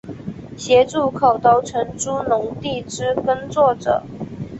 [0.57, 4.01] 协助口头承租农地之耕作者